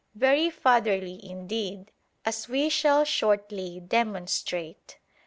Very 0.15 0.49
fatherly 0.49 1.19
indeed, 1.23 1.91
as 2.25 2.49
we 2.49 2.69
shall 2.69 3.03
shortly 3.05 3.79
demonstrate! 3.79 4.97